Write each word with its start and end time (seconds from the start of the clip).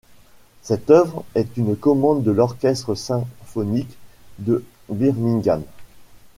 Cette 0.63 0.89
œuvre 0.89 1.23
est 1.35 1.57
une 1.57 1.75
commande 1.77 2.23
de 2.23 2.31
l'Orchestre 2.31 2.95
symphonique 2.95 3.95
de 4.39 4.65
Birmingham. 4.89 5.61